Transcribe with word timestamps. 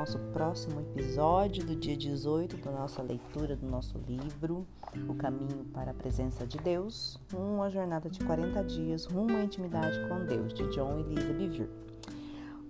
nosso 0.00 0.18
próximo 0.32 0.80
episódio 0.80 1.62
do 1.62 1.76
dia 1.76 1.94
18 1.94 2.56
da 2.56 2.70
nossa 2.70 3.02
leitura 3.02 3.54
do 3.54 3.66
nosso 3.66 3.98
livro 4.08 4.66
O 5.06 5.14
Caminho 5.14 5.66
para 5.74 5.90
a 5.90 5.94
Presença 5.94 6.46
de 6.46 6.56
Deus, 6.56 7.20
uma 7.34 7.68
jornada 7.68 8.08
de 8.08 8.18
40 8.20 8.64
dias 8.64 9.04
rumo 9.04 9.36
à 9.36 9.42
intimidade 9.42 10.00
com 10.08 10.24
Deus, 10.24 10.54
de 10.54 10.66
John 10.70 11.00
e 11.00 11.02
Lisa 11.02 11.34
Bevere. 11.34 11.68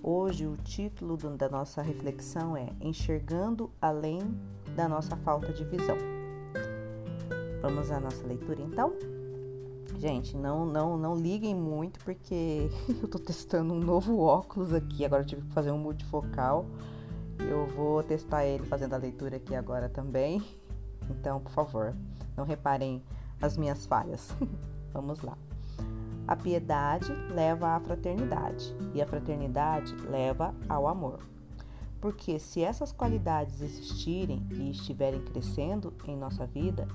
Hoje 0.02 0.44
o 0.44 0.56
título 0.56 1.16
da 1.16 1.48
nossa 1.48 1.80
reflexão 1.80 2.56
é 2.56 2.68
Enxergando 2.80 3.70
além 3.80 4.18
da 4.74 4.88
nossa 4.88 5.16
falta 5.18 5.52
de 5.52 5.62
visão. 5.62 5.98
Vamos 7.62 7.92
à 7.92 8.00
nossa 8.00 8.26
leitura 8.26 8.60
então? 8.60 8.92
Gente, 10.00 10.36
não, 10.36 10.66
não, 10.66 10.98
não 10.98 11.14
liguem 11.14 11.54
muito 11.54 12.00
porque 12.00 12.68
eu 13.00 13.06
tô 13.06 13.20
testando 13.20 13.72
um 13.72 13.78
novo 13.78 14.18
óculos 14.18 14.74
aqui. 14.74 15.04
Agora 15.04 15.22
eu 15.22 15.26
tive 15.26 15.42
que 15.42 15.52
fazer 15.52 15.70
um 15.70 15.78
multifocal. 15.78 16.66
Eu 17.48 17.66
vou 17.66 18.02
testar 18.02 18.44
ele 18.44 18.64
fazendo 18.66 18.94
a 18.94 18.98
leitura 18.98 19.36
aqui 19.36 19.54
agora 19.54 19.88
também. 19.88 20.42
Então, 21.08 21.40
por 21.40 21.50
favor, 21.50 21.92
não 22.36 22.44
reparem 22.44 23.02
as 23.42 23.56
minhas 23.56 23.84
falhas. 23.84 24.32
Vamos 24.92 25.20
lá. 25.22 25.36
A 26.24 26.36
piedade 26.36 27.12
leva 27.34 27.74
à 27.74 27.80
fraternidade 27.80 28.72
e 28.94 29.02
a 29.02 29.06
fraternidade 29.06 29.96
leva 30.08 30.54
ao 30.68 30.86
amor. 30.86 31.18
Porque 32.00 32.38
se 32.38 32.62
essas 32.62 32.92
qualidades 32.92 33.60
existirem 33.60 34.46
e 34.52 34.70
estiverem 34.70 35.20
crescendo 35.20 35.92
em 36.06 36.16
nossa 36.16 36.46
vida, 36.46 36.86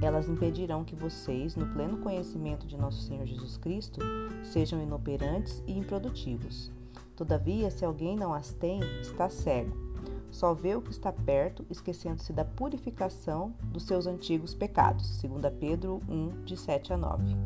elas 0.00 0.28
impedirão 0.28 0.84
que 0.84 0.96
vocês, 0.96 1.54
no 1.54 1.66
pleno 1.66 1.98
conhecimento 1.98 2.66
de 2.66 2.76
nosso 2.76 3.02
Senhor 3.02 3.26
Jesus 3.26 3.56
Cristo, 3.56 4.00
sejam 4.42 4.82
inoperantes 4.82 5.62
e 5.66 5.78
improdutivos. 5.78 6.72
Todavia, 7.14 7.70
se 7.70 7.84
alguém 7.84 8.16
não 8.16 8.32
as 8.32 8.52
tem, 8.54 8.80
está 9.00 9.28
cego. 9.28 9.87
Só 10.30 10.54
vê 10.54 10.76
o 10.76 10.82
que 10.82 10.90
está 10.90 11.12
perto, 11.12 11.64
esquecendo-se 11.70 12.32
da 12.32 12.44
purificação 12.44 13.54
dos 13.72 13.84
seus 13.84 14.06
antigos 14.06 14.54
pecados. 14.54 15.20
2 15.22 15.52
Pedro 15.58 16.00
1, 16.08 16.44
de 16.44 16.56
7 16.56 16.92
a 16.92 16.96
9. 16.96 17.36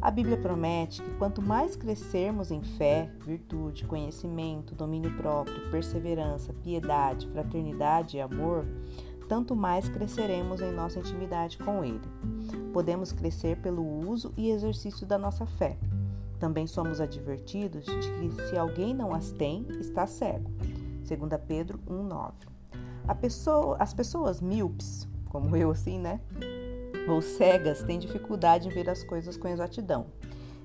A 0.00 0.10
Bíblia 0.10 0.36
promete 0.36 1.02
que 1.02 1.14
quanto 1.14 1.40
mais 1.40 1.76
crescermos 1.76 2.50
em 2.50 2.62
fé, 2.62 3.10
virtude, 3.24 3.84
conhecimento, 3.84 4.74
domínio 4.74 5.16
próprio, 5.16 5.70
perseverança, 5.70 6.52
piedade, 6.52 7.28
fraternidade 7.28 8.16
e 8.16 8.20
amor, 8.20 8.66
tanto 9.28 9.54
mais 9.54 9.88
cresceremos 9.88 10.60
em 10.60 10.72
nossa 10.72 10.98
intimidade 10.98 11.56
com 11.58 11.84
Ele. 11.84 12.00
Podemos 12.72 13.12
crescer 13.12 13.58
pelo 13.58 13.82
uso 14.08 14.32
e 14.36 14.50
exercício 14.50 15.06
da 15.06 15.16
nossa 15.16 15.46
fé. 15.46 15.78
Também 16.38 16.66
somos 16.66 17.00
advertidos 17.00 17.84
de 17.84 18.10
que 18.10 18.42
se 18.48 18.58
alguém 18.58 18.92
não 18.92 19.14
as 19.14 19.30
tem, 19.30 19.64
está 19.80 20.06
cego. 20.06 20.50
2 21.02 21.40
Pedro 21.46 21.78
1,9. 21.88 22.32
Pessoa, 23.20 23.76
as 23.78 23.92
pessoas 23.92 24.40
míopes, 24.40 25.08
como 25.28 25.56
eu 25.56 25.70
assim, 25.70 25.98
né? 25.98 26.20
Ou 27.08 27.20
cegas, 27.20 27.82
têm 27.82 27.98
dificuldade 27.98 28.68
em 28.68 28.70
ver 28.70 28.88
as 28.88 29.02
coisas 29.02 29.36
com 29.36 29.48
exatidão. 29.48 30.06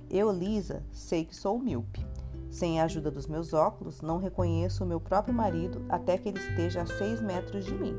Eu, 0.09 0.31
Lisa, 0.31 0.83
sei 0.91 1.25
que 1.25 1.35
sou 1.35 1.59
míope. 1.59 2.05
Sem 2.49 2.79
a 2.79 2.85
ajuda 2.85 3.11
dos 3.11 3.27
meus 3.27 3.53
óculos, 3.53 4.01
não 4.01 4.17
reconheço 4.17 4.83
o 4.83 4.87
meu 4.87 4.99
próprio 4.99 5.33
marido 5.33 5.83
até 5.89 6.17
que 6.17 6.29
ele 6.29 6.39
esteja 6.39 6.81
a 6.81 6.85
6 6.85 7.21
metros 7.21 7.65
de 7.65 7.73
mim. 7.73 7.95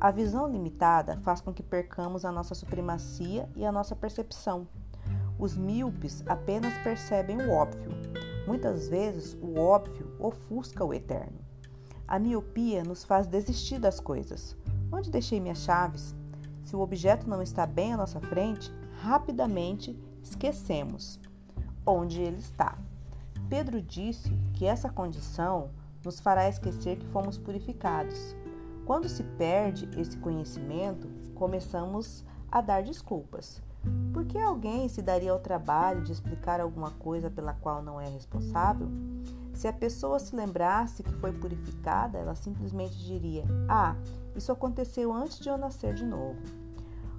A 0.00 0.10
visão 0.10 0.50
limitada 0.50 1.18
faz 1.22 1.40
com 1.40 1.52
que 1.52 1.62
percamos 1.62 2.24
a 2.24 2.32
nossa 2.32 2.54
supremacia 2.54 3.48
e 3.54 3.64
a 3.64 3.72
nossa 3.72 3.94
percepção. 3.94 4.66
Os 5.38 5.56
míopes 5.56 6.22
apenas 6.26 6.76
percebem 6.82 7.38
o 7.38 7.50
óbvio. 7.50 7.90
Muitas 8.46 8.88
vezes, 8.88 9.36
o 9.40 9.58
óbvio 9.58 10.14
ofusca 10.18 10.84
o 10.84 10.92
eterno. 10.92 11.43
A 12.06 12.18
miopia 12.18 12.84
nos 12.84 13.02
faz 13.02 13.26
desistir 13.26 13.78
das 13.78 13.98
coisas. 13.98 14.56
Onde 14.92 15.10
deixei 15.10 15.40
minhas 15.40 15.58
chaves? 15.58 16.14
Se 16.64 16.76
o 16.76 16.80
objeto 16.80 17.28
não 17.28 17.42
está 17.42 17.66
bem 17.66 17.94
à 17.94 17.96
nossa 17.96 18.20
frente, 18.20 18.72
rapidamente 19.00 19.98
esquecemos 20.22 21.18
onde 21.86 22.20
ele 22.20 22.38
está. 22.38 22.76
Pedro 23.48 23.80
disse 23.80 24.30
que 24.54 24.66
essa 24.66 24.88
condição 24.88 25.70
nos 26.04 26.20
fará 26.20 26.48
esquecer 26.48 26.96
que 26.96 27.06
fomos 27.06 27.38
purificados. 27.38 28.36
Quando 28.84 29.08
se 29.08 29.22
perde 29.22 29.88
esse 29.98 30.16
conhecimento, 30.18 31.08
começamos 31.34 32.24
a 32.50 32.60
dar 32.60 32.82
desculpas. 32.82 33.62
Por 34.12 34.24
que 34.24 34.38
alguém 34.38 34.88
se 34.88 35.02
daria 35.02 35.32
ao 35.32 35.38
trabalho 35.38 36.02
de 36.02 36.12
explicar 36.12 36.60
alguma 36.60 36.90
coisa 36.90 37.30
pela 37.30 37.54
qual 37.54 37.82
não 37.82 38.00
é 38.00 38.08
responsável? 38.08 38.88
Se 39.54 39.68
a 39.68 39.72
pessoa 39.72 40.18
se 40.18 40.34
lembrasse 40.34 41.02
que 41.02 41.12
foi 41.14 41.32
purificada, 41.32 42.18
ela 42.18 42.34
simplesmente 42.34 42.96
diria: 42.98 43.44
Ah, 43.68 43.96
isso 44.34 44.52
aconteceu 44.52 45.12
antes 45.12 45.38
de 45.38 45.48
eu 45.48 45.56
nascer 45.56 45.94
de 45.94 46.04
novo. 46.04 46.40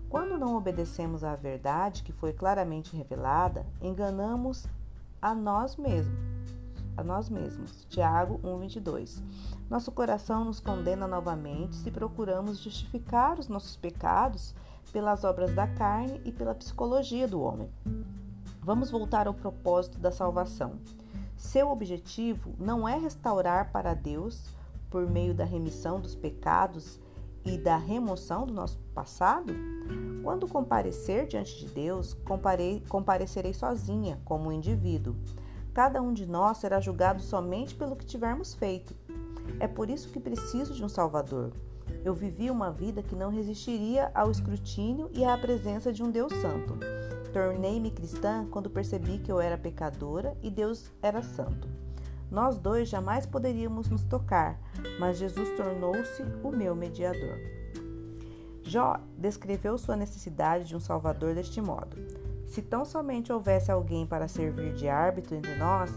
Quando 0.09 0.37
não 0.37 0.55
obedecemos 0.55 1.23
à 1.23 1.35
verdade 1.35 2.03
que 2.03 2.11
foi 2.11 2.31
claramente 2.33 2.95
revelada, 2.95 3.65
enganamos 3.81 4.67
a 5.21 5.33
nós 5.33 5.75
mesmos 5.75 6.35
a 6.97 7.03
nós 7.03 7.29
mesmos. 7.29 7.85
Tiago 7.89 8.39
1:22. 8.43 9.21
Nosso 9.69 9.91
coração 9.91 10.45
nos 10.45 10.59
condena 10.59 11.07
novamente 11.07 11.75
se 11.75 11.91
procuramos 11.91 12.59
justificar 12.59 13.39
os 13.39 13.47
nossos 13.47 13.75
pecados 13.75 14.55
pelas 14.91 15.23
obras 15.23 15.53
da 15.53 15.67
carne 15.67 16.21
e 16.23 16.31
pela 16.31 16.55
psicologia 16.55 17.27
do 17.27 17.41
homem. 17.41 17.69
Vamos 18.61 18.89
voltar 18.89 19.27
ao 19.27 19.33
propósito 19.33 19.99
da 19.99 20.11
salvação. 20.11 20.79
Seu 21.45 21.69
objetivo 21.69 22.53
não 22.59 22.87
é 22.87 22.97
restaurar 22.97 23.71
para 23.71 23.93
Deus, 23.93 24.53
por 24.89 25.09
meio 25.09 25.33
da 25.33 25.45
remissão 25.45 25.99
dos 25.99 26.15
pecados 26.15 26.99
e 27.43 27.57
da 27.57 27.77
remoção 27.77 28.45
do 28.45 28.53
nosso 28.53 28.77
passado? 28.93 29.53
Quando 30.23 30.47
comparecer 30.47 31.27
diante 31.27 31.57
de 31.59 31.67
Deus, 31.67 32.13
comparei, 32.13 32.83
comparecerei 32.89 33.53
sozinha, 33.53 34.19
como 34.25 34.49
um 34.49 34.51
indivíduo 34.51 35.15
Cada 35.75 36.01
um 36.01 36.13
de 36.13 36.25
nós 36.25 36.59
será 36.59 36.79
julgado 36.79 37.21
somente 37.21 37.75
pelo 37.75 37.97
que 37.97 38.05
tivermos 38.05 38.55
feito. 38.55 38.95
É 39.59 39.67
por 39.67 39.89
isso 39.89 40.09
que 40.09 40.21
preciso 40.21 40.73
de 40.73 40.81
um 40.81 40.87
Salvador. 40.87 41.51
Eu 42.01 42.13
vivi 42.13 42.49
uma 42.49 42.71
vida 42.71 43.03
que 43.03 43.13
não 43.13 43.29
resistiria 43.29 44.09
ao 44.15 44.31
escrutínio 44.31 45.09
e 45.13 45.25
à 45.25 45.37
presença 45.37 45.91
de 45.91 46.01
um 46.01 46.09
Deus 46.09 46.31
Santo. 46.35 46.79
Tornei-me 47.35 47.91
cristã 47.91 48.47
quando 48.49 48.69
percebi 48.69 49.17
que 49.17 49.29
eu 49.29 49.41
era 49.41 49.57
pecadora 49.57 50.37
e 50.41 50.49
Deus 50.49 50.89
era 51.01 51.21
santo. 51.21 51.67
Nós 52.31 52.57
dois 52.57 52.87
jamais 52.87 53.25
poderíamos 53.25 53.89
nos 53.89 54.05
tocar, 54.05 54.57
mas 55.01 55.17
Jesus 55.17 55.49
tornou-se 55.57 56.23
o 56.41 56.49
meu 56.49 56.73
mediador. 56.73 57.37
Jó 58.63 59.01
descreveu 59.17 59.77
sua 59.77 59.97
necessidade 59.97 60.63
de 60.63 60.77
um 60.77 60.79
Salvador 60.79 61.35
deste 61.35 61.59
modo. 61.59 61.97
Se 62.47 62.61
tão 62.61 62.85
somente 62.85 63.33
houvesse 63.33 63.69
alguém 63.69 64.07
para 64.07 64.29
servir 64.29 64.71
de 64.71 64.87
árbitro 64.87 65.35
entre 65.35 65.55
nós, 65.55 65.91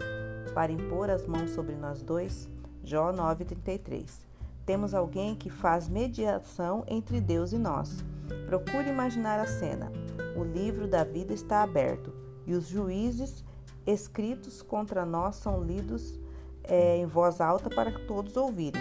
para 0.53 0.73
impor 0.73 1.09
as 1.09 1.25
mãos 1.25 1.51
sobre 1.51 1.77
nós 1.77 2.03
dois, 2.03 2.49
Jó 2.83 3.13
9:33. 3.13 4.27
Temos 4.67 4.93
alguém 4.93 5.37
que 5.37 5.51
faz 5.51 5.89
mediação 5.89 6.83
entre 6.89 7.21
Deus 7.21 7.53
e 7.53 7.59
nós. 7.59 8.05
Procure 8.49 8.91
imaginar 8.91 9.39
a 9.39 9.47
cena. 9.47 9.93
O 10.39 10.45
livro 10.45 10.87
da 10.87 11.03
vida 11.03 11.35
está 11.35 11.63
aberto 11.63 12.13
e 12.47 12.55
os 12.55 12.67
juízes 12.67 13.45
escritos 13.87 14.63
contra 14.63 15.05
nós 15.05 15.37
são 15.37 15.63
lidos 15.65 16.19
é, 16.63 16.97
em 16.99 17.07
voz 17.07 17.41
alta 17.41 17.69
para 17.69 18.07
todos 18.07 18.37
ouvirem. 18.37 18.81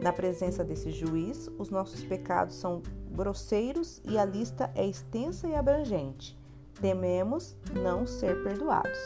Na 0.00 0.12
presença 0.12 0.62
desse 0.62 0.90
juiz, 0.92 1.50
os 1.58 1.70
nossos 1.70 2.04
pecados 2.04 2.54
são 2.54 2.82
grosseiros 3.10 4.00
e 4.04 4.16
a 4.16 4.24
lista 4.24 4.70
é 4.74 4.86
extensa 4.86 5.48
e 5.48 5.54
abrangente 5.54 6.38
tememos 6.80 7.56
não 7.72 8.06
ser 8.06 8.42
perdoados. 8.42 8.98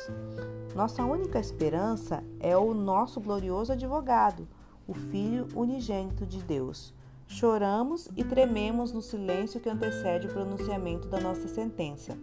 Nossa 0.74 1.04
única 1.04 1.38
esperança 1.38 2.22
é 2.38 2.56
o 2.56 2.74
nosso 2.74 3.20
glorioso 3.20 3.72
advogado, 3.72 4.46
o 4.86 4.94
Filho 4.94 5.48
unigênito 5.54 6.26
de 6.26 6.42
Deus. 6.42 6.94
Choramos 7.32 8.08
e 8.16 8.24
trememos 8.24 8.92
no 8.92 9.00
silêncio 9.00 9.60
que 9.60 9.68
antecede 9.68 10.26
o 10.26 10.32
pronunciamento 10.32 11.06
da 11.06 11.20
nossa 11.20 11.46
sentença. 11.46 12.18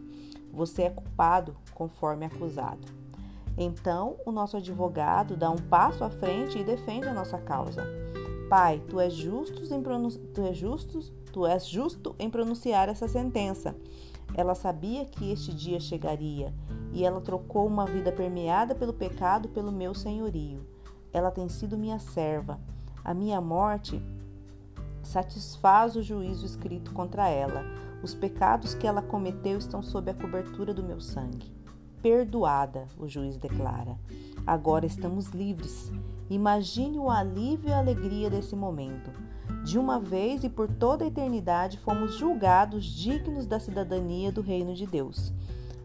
Você 0.52 0.84
é 0.84 0.90
culpado, 0.90 1.56
conforme 1.74 2.26
acusado. 2.26 2.86
Então, 3.58 4.18
o 4.26 4.34
nosso 4.34 4.58
advogado 4.58 5.38
dá 5.38 5.50
um 5.50 5.56
passo 5.56 6.04
à 6.04 6.10
frente 6.10 6.60
e 6.60 6.64
defende 6.64 7.08
a 7.08 7.14
nossa 7.14 7.38
causa. 7.38 7.86
Pai, 8.50 8.84
tu 8.90 9.00
és 9.00 9.14
justo 9.14 9.64
em, 9.74 9.82
tu 10.34 10.42
és 10.42 10.58
justo, 10.58 11.00
tu 11.32 11.48
és 11.48 11.66
justo 11.66 12.14
em 12.20 12.30
pronunciar 12.30 12.90
essa 12.90 13.08
sentença. 13.08 13.74
Ela 14.36 14.56
sabia 14.56 15.06
que 15.06 15.32
este 15.32 15.56
dia 15.56 15.80
chegaria 15.80 16.54
e 16.92 17.06
ela 17.06 17.22
trocou 17.22 17.66
uma 17.66 17.86
vida 17.86 18.12
permeada 18.12 18.76
pelo 18.76 18.94
pecado 18.94 19.48
pelo 19.48 19.72
meu 19.72 19.94
senhorio. 19.94 20.68
Ela 21.14 21.32
tem 21.32 21.48
sido 21.48 21.78
minha 21.78 21.98
serva. 21.98 22.60
A 23.06 23.14
minha 23.14 23.40
morte 23.40 24.04
satisfaz 25.08 25.96
o 25.96 26.04
juízo 26.04 26.46
escrito 26.46 26.92
contra 26.94 27.30
ela. 27.30 27.64
Os 28.04 28.14
pecados 28.14 28.76
que 28.76 28.86
ela 28.86 29.02
cometeu 29.02 29.58
estão 29.58 29.82
sob 29.82 30.12
a 30.12 30.14
cobertura 30.14 30.74
do 30.74 30.84
meu 30.84 31.00
sangue. 31.00 31.52
Perdoada, 32.02 32.88
o 32.98 33.08
juiz 33.08 33.38
declara. 33.38 33.98
Agora 34.46 34.86
estamos 34.86 35.30
livres. 35.30 35.92
Imagine 36.30 37.00
o 37.00 37.10
alívio 37.10 37.70
e 37.70 37.74
a 37.74 37.80
alegria 37.80 38.30
desse 38.30 38.56
momento. 38.56 39.10
De 39.64 39.80
uma 39.80 40.00
vez 40.00 40.44
e 40.44 40.50
por 40.50 40.70
toda 40.70 41.04
a 41.04 41.08
eternidade 41.08 41.80
fomos 41.80 42.16
julgados 42.16 42.86
dignos 42.86 43.48
da 43.48 43.60
cidadania 43.60 44.32
do 44.32 44.42
reino 44.42 44.74
de 44.74 44.86
Deus. 44.86 45.34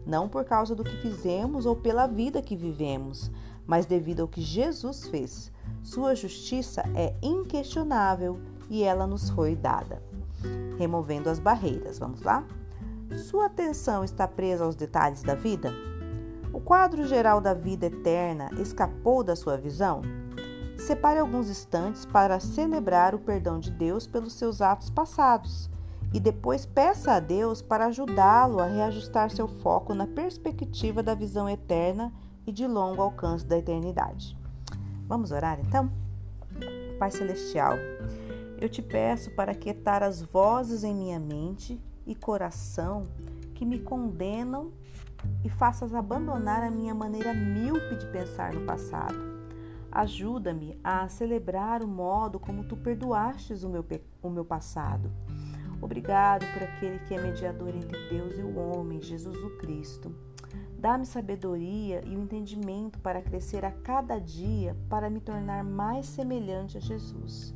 Não 0.07 0.29
por 0.29 0.45
causa 0.45 0.75
do 0.75 0.85
que 0.85 0.97
fizemos 0.99 1.65
ou 1.65 1.77
pela 1.77 2.07
vida 2.07 2.43
que 2.43 2.57
vivemos, 2.57 3.31
mas 3.67 3.87
devido 3.87 4.21
ao 4.21 4.29
que 4.29 4.43
Jesus 4.43 5.07
fez. 5.09 5.51
Sua 5.83 6.15
justiça 6.15 6.83
é 6.95 7.15
inquestionável 7.23 8.39
e 8.73 8.83
ela 8.83 9.07
nos 9.07 9.29
foi 9.29 9.55
dada. 9.55 10.03
Removendo 10.79 11.29
as 11.29 11.39
barreiras, 11.39 11.99
vamos 11.99 12.23
lá? 12.23 12.43
Sua 13.15 13.45
atenção 13.45 14.03
está 14.03 14.27
presa 14.27 14.65
aos 14.65 14.75
detalhes 14.75 15.23
da 15.23 15.35
vida? 15.35 15.71
O 16.55 16.59
quadro 16.59 17.07
geral 17.07 17.39
da 17.39 17.53
vida 17.53 17.87
eterna 17.87 18.49
escapou 18.59 19.23
da 19.23 19.37
sua 19.37 19.59
visão? 19.59 20.01
Separe 20.79 21.21
alguns 21.21 21.51
instantes 21.51 22.07
para 22.07 22.41
celebrar 22.41 23.15
o 23.15 23.19
perdão 23.19 23.61
de 23.61 23.71
Deus 23.71 24.07
pelos 24.07 24.33
seus 24.33 24.63
atos 24.63 24.89
passados 24.89 25.71
e 26.15 26.19
depois 26.19 26.65
peça 26.65 27.13
a 27.13 27.21
Deus 27.21 27.61
para 27.61 27.87
ajudá-lo 27.87 28.59
a 28.59 28.67
reajustar 28.67 29.31
seu 29.31 29.47
foco 29.47 29.93
na 29.93 30.07
perspectiva 30.07 31.03
da 31.03 31.15
visão 31.15 31.47
eterna 31.47 32.11
e 32.47 32.53
de 32.53 32.67
longo 32.67 33.03
alcance 33.03 33.45
da 33.45 33.59
eternidade. 33.59 34.37
Vamos 35.07 35.31
orar 35.31 35.61
então? 35.61 35.93
Pai 36.99 37.11
Celestial, 37.11 37.77
eu 38.63 38.69
te 38.69 38.81
peço 38.81 39.33
para 39.33 39.57
quietar 39.57 40.05
as 40.05 40.23
vozes 40.23 40.85
em 40.85 40.95
minha 40.95 41.19
mente 41.19 41.83
e 42.07 42.15
coração 42.15 43.09
que 43.57 43.65
me 43.65 43.81
condenam 43.81 44.71
e 45.45 45.49
faças 45.49 45.93
abandonar 45.93 46.63
a 46.63 46.71
minha 46.71 46.95
maneira 46.95 47.35
míope 47.35 47.97
de 47.97 48.07
pensar 48.13 48.55
no 48.55 48.65
passado. 48.65 49.19
Ajuda-me 49.91 50.79
a 50.83 51.09
celebrar 51.09 51.83
o 51.83 51.89
modo 51.89 52.39
como 52.39 52.63
tu 52.63 52.77
perdoastes 52.77 53.65
o 53.65 53.69
meu, 53.69 53.85
o 54.23 54.31
meu 54.31 54.45
passado. 54.45 55.11
Obrigado 55.81 56.47
por 56.53 56.63
aquele 56.63 57.01
que 57.01 57.15
é 57.15 57.21
mediador 57.21 57.75
entre 57.75 57.99
Deus 58.11 58.39
e 58.39 58.43
o 58.43 58.57
homem, 58.57 59.03
Jesus 59.03 59.37
o 59.39 59.59
Cristo. 59.59 60.15
Dá-me 60.79 61.05
sabedoria 61.05 62.01
e 62.07 62.15
o 62.15 62.23
entendimento 62.23 63.01
para 63.01 63.23
crescer 63.23 63.65
a 63.65 63.73
cada 63.73 64.21
dia 64.21 64.77
para 64.89 65.11
me 65.11 65.21
tornar 65.21 65.65
mais 65.65 66.07
semelhante 66.07 66.77
a 66.77 66.81
Jesus. 66.81 67.53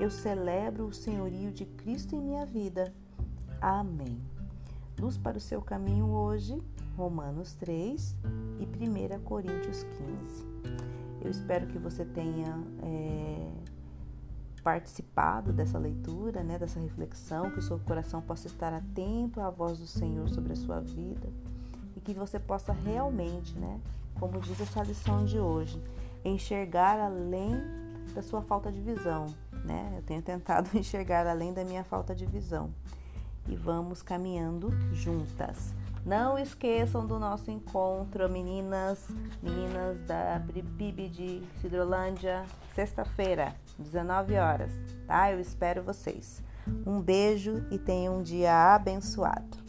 Eu 0.00 0.10
celebro 0.10 0.86
o 0.86 0.92
senhorio 0.92 1.50
de 1.52 1.64
Cristo 1.64 2.14
em 2.14 2.20
minha 2.20 2.44
vida. 2.44 2.92
Amém. 3.60 4.20
Luz 4.98 5.16
para 5.16 5.36
o 5.36 5.40
seu 5.40 5.60
caminho 5.60 6.08
hoje, 6.10 6.62
Romanos 6.96 7.54
3 7.54 8.16
e 8.60 8.64
1 8.64 9.20
Coríntios 9.22 9.84
15. 9.84 10.46
Eu 11.22 11.30
espero 11.30 11.66
que 11.66 11.78
você 11.78 12.04
tenha 12.04 12.58
é, 12.82 13.52
participado 14.62 15.52
dessa 15.52 15.78
leitura, 15.78 16.42
né, 16.42 16.58
dessa 16.58 16.80
reflexão, 16.80 17.50
que 17.50 17.58
o 17.58 17.62
seu 17.62 17.78
coração 17.78 18.20
possa 18.20 18.46
estar 18.46 18.72
atento 18.72 19.40
à 19.40 19.50
voz 19.50 19.78
do 19.78 19.86
Senhor 19.86 20.28
sobre 20.28 20.54
a 20.54 20.56
sua 20.56 20.80
vida 20.80 21.28
e 21.96 22.00
que 22.00 22.12
você 22.14 22.38
possa 22.38 22.72
realmente, 22.72 23.56
né, 23.58 23.80
como 24.18 24.40
diz 24.40 24.60
essa 24.60 24.82
lição 24.82 25.24
de 25.24 25.38
hoje, 25.38 25.82
enxergar 26.24 26.98
além 26.98 27.52
da 28.14 28.22
sua 28.22 28.42
falta 28.42 28.72
de 28.72 28.80
visão, 28.80 29.26
né? 29.66 29.92
Eu 29.96 30.02
tenho 30.02 30.22
tentado 30.22 30.70
enxergar 30.78 31.26
além 31.26 31.52
da 31.52 31.64
minha 31.64 31.84
falta 31.84 32.14
de 32.14 32.24
visão. 32.24 32.72
E 33.48 33.54
vamos 33.54 34.02
caminhando 34.02 34.70
juntas. 34.92 35.74
Não 36.04 36.38
esqueçam 36.38 37.04
do 37.04 37.18
nosso 37.18 37.50
encontro, 37.50 38.28
meninas, 38.28 39.08
meninas 39.42 39.98
da 40.06 40.40
PIB 40.52 41.08
de 41.08 41.42
Cidrolândia, 41.60 42.44
sexta-feira, 42.74 43.56
19 43.76 44.36
horas, 44.36 44.70
tá? 45.06 45.32
Eu 45.32 45.40
espero 45.40 45.82
vocês. 45.82 46.42
Um 46.86 47.00
beijo 47.00 47.66
e 47.70 47.78
tenham 47.78 48.18
um 48.18 48.22
dia 48.22 48.74
abençoado. 48.74 49.65